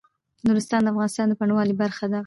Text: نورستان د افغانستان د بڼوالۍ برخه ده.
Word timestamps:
نورستان 0.45 0.81
د 0.83 0.87
افغانستان 0.93 1.25
د 1.27 1.33
بڼوالۍ 1.39 1.73
برخه 1.83 2.05
ده. 2.11 2.19